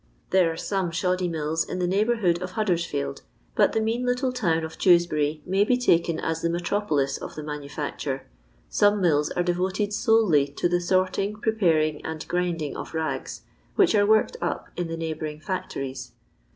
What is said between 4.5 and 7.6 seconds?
of Dewsbury may be taken as the metropolis of the